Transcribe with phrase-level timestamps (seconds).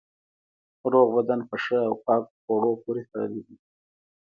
[0.91, 3.57] روغ بدن په ښه او پاکو خوړو پورې تړلی دی.